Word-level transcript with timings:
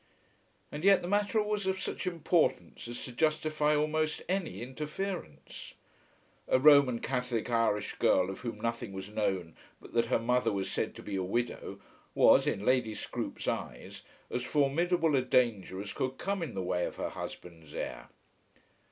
And 0.71 0.83
yet 0.83 1.03
the 1.03 1.07
matter 1.07 1.43
was 1.43 1.67
of 1.67 1.79
such 1.79 2.07
importance 2.07 2.87
as 2.87 3.05
to 3.05 3.11
justify 3.11 3.75
almost 3.75 4.23
any 4.27 4.63
interference. 4.63 5.75
A 6.47 6.57
Roman 6.57 6.97
Catholic 6.97 7.51
Irish 7.51 7.93
girl 7.97 8.31
of 8.31 8.39
whom 8.39 8.59
nothing 8.59 8.93
was 8.93 9.11
known 9.11 9.55
but 9.79 9.93
that 9.93 10.07
her 10.07 10.17
mother 10.17 10.51
was 10.51 10.71
said 10.71 10.95
to 10.95 11.03
be 11.03 11.17
a 11.17 11.23
widow, 11.23 11.79
was, 12.15 12.47
in 12.47 12.65
Lady 12.65 12.95
Scroope's 12.95 13.47
eyes, 13.47 14.01
as 14.31 14.41
formidable 14.43 15.15
a 15.15 15.21
danger 15.21 15.79
as 15.79 15.93
could 15.93 16.17
come 16.17 16.41
in 16.41 16.55
the 16.55 16.63
way 16.63 16.85
of 16.87 16.95
her 16.95 17.09
husband's 17.09 17.75
heir. 17.75 18.09